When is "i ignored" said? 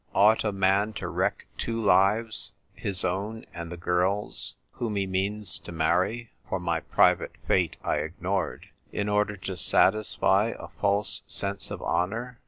7.83-8.69